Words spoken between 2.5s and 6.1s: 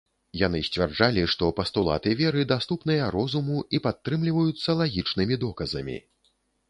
даступныя розуму і падтрымліваюцца лагічнымі доказамі.